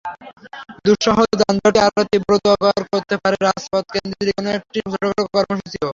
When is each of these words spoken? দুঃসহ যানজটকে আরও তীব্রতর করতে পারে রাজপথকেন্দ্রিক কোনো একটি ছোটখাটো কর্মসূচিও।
দুঃসহ 0.85 1.17
যানজটকে 1.41 1.79
আরও 1.87 2.01
তীব্রতর 2.11 2.57
করতে 2.93 3.15
পারে 3.21 3.37
রাজপথকেন্দ্রিক 3.39 4.35
কোনো 4.37 4.49
একটি 4.57 4.77
ছোটখাটো 4.83 5.23
কর্মসূচিও। 5.35 5.89